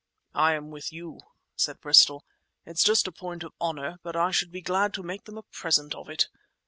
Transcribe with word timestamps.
"I 0.33 0.55
am 0.55 0.71
with 0.71 0.91
you," 0.91 1.19
said 1.55 1.79
Bristol. 1.79 2.25
"It's 2.65 2.83
just 2.83 3.05
a 3.05 3.11
point 3.11 3.43
of 3.43 3.53
honour; 3.61 3.99
but 4.01 4.15
I 4.15 4.31
should 4.31 4.51
be 4.51 4.61
glad 4.61 4.95
to 4.95 5.03
make 5.03 5.25
them 5.25 5.37
a 5.37 5.43
present 5.43 5.93
of 5.93 6.09
it. 6.09 6.27